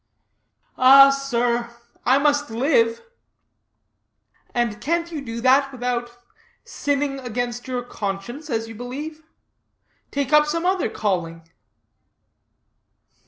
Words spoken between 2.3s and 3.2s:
live."